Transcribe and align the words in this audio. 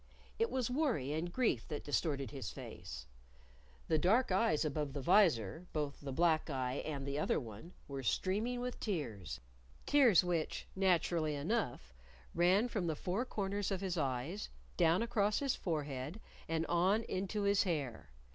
It 0.39 0.49
was 0.49 0.71
worry 0.71 1.13
and 1.13 1.31
grief 1.31 1.67
that 1.67 1.83
distorted 1.83 2.31
his 2.31 2.49
face. 2.49 3.05
The 3.87 3.99
dark 3.99 4.31
eyes 4.31 4.65
above 4.65 4.93
the 4.93 5.01
visor 5.03 5.67
(both 5.73 6.01
the 6.01 6.11
black 6.11 6.49
eye 6.49 6.81
and 6.83 7.05
the 7.05 7.19
other 7.19 7.39
one) 7.39 7.73
were 7.87 8.01
streaming 8.01 8.61
with 8.61 8.79
tears, 8.79 9.41
tears 9.85 10.23
which, 10.23 10.65
naturally 10.75 11.35
enough, 11.35 11.93
ran 12.33 12.67
from 12.67 12.87
the 12.87 12.95
four 12.95 13.25
corners 13.25 13.69
of 13.69 13.81
his 13.81 13.95
eyes, 13.95 14.49
down 14.75 15.03
across 15.03 15.37
his 15.37 15.53
forehead, 15.55 16.19
and 16.49 16.65
on 16.65 17.03
into 17.03 17.43
his 17.43 17.61
hair. 17.61 18.09